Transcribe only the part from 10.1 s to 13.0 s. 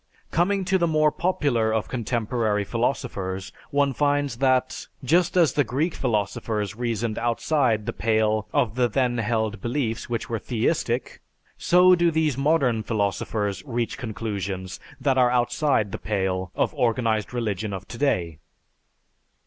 were theistic, so do these modern